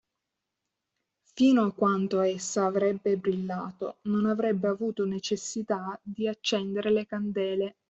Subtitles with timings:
[1.35, 7.75] Fino a quanto essa avrebbe brillato, non avrebbe avuto necessità di accendere le candele.